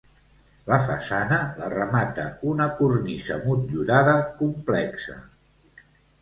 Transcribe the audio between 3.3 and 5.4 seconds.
motllurada complexa.